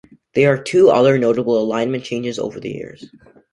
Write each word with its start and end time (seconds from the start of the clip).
There 0.33 0.51
are 0.51 0.57
two 0.57 0.89
other 0.89 1.19
notable 1.19 1.59
alignment 1.61 2.03
changes 2.03 2.39
over 2.39 2.59
the 2.59 2.71
years. 2.71 3.07